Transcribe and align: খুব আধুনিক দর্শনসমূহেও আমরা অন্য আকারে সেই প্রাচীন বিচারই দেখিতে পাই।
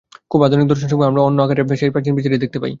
খুব 0.31 0.39
আধুনিক 0.43 0.67
দর্শনসমূহেও 0.67 1.09
আমরা 1.09 1.21
অন্য 1.23 1.37
আকারে 1.41 1.61
সেই 1.75 1.91
প্রাচীন 1.93 2.13
বিচারই 2.15 2.37
দেখিতে 2.37 2.57
পাই। 2.57 2.69